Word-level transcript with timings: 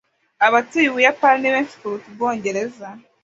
Abatuye 0.47 0.87
Ubuyapani 0.89 1.39
ni 1.41 1.53
benshi 1.53 1.75
kuruta 1.79 2.05
ubwUbwongereza 2.07 2.87